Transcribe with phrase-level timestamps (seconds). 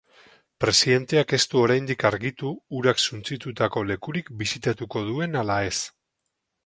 [0.63, 5.77] Presidenteak ez du oraindik argitu urak suntsitutako lekurik bisitatuko duen ala ez.